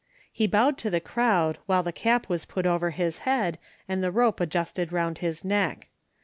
[0.31, 4.09] He bowed to the crowd while the cap was put over his head and the
[4.09, 5.89] rope adjusted round his neck.